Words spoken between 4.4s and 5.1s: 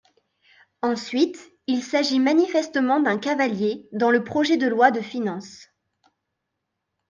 de loi de